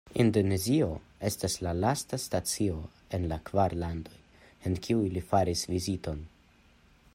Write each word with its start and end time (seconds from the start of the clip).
Indonezio 0.21 0.85
estas 1.29 1.57
la 1.65 1.73
lasta 1.81 2.19
stacio 2.23 2.79
el 3.17 3.29
la 3.33 3.39
kvar 3.51 3.77
landoj, 3.83 4.17
en 4.71 4.81
kiuj 4.87 5.05
li 5.19 5.27
faris 5.29 5.65
viziton. 5.75 6.29